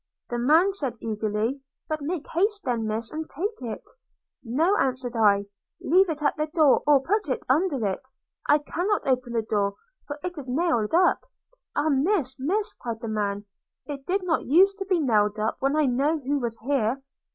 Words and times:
The 0.31 0.39
man 0.39 0.73
said, 0.73 0.97
eagerly, 0.99 1.61
'But 1.87 2.01
make 2.01 2.25
haste 2.29 2.63
then, 2.63 2.87
Miss, 2.87 3.11
and 3.11 3.29
take 3.29 3.61
it.'– 3.61 3.87
'No,' 4.43 4.75
answered 4.77 5.15
I; 5.15 5.45
'leave 5.79 6.09
it 6.09 6.23
at 6.23 6.35
the 6.37 6.47
door, 6.47 6.81
or 6.87 7.03
put 7.03 7.29
it 7.29 7.45
under 7.47 7.85
it; 7.85 8.01
I 8.49 8.57
cannot 8.57 9.05
open 9.05 9.33
the 9.33 9.43
door, 9.43 9.75
for 10.07 10.17
it 10.23 10.39
is 10.39 10.49
nailed 10.49 10.95
up.'– 10.95 11.27
'Ah! 11.75 11.89
Miss, 11.89 12.39
Miss!' 12.39 12.73
cried 12.73 13.01
the 13.01 13.09
man; 13.09 13.45
'it 13.85 14.03
did 14.07 14.23
not 14.23 14.47
used 14.47 14.79
to 14.79 14.87
be 14.87 14.99
nailed 14.99 15.37
up 15.39 15.57
when 15.59 15.75
I 15.75 15.85
know 15.85 16.17
who 16.17 16.39
was 16.39 16.57
here.' 16.65 17.03